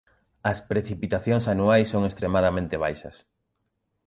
As 0.51 0.59
precipitacións 0.71 1.45
anuais 1.53 1.87
son 1.93 2.03
extremadamente 2.09 2.75
baixas. 2.83 3.17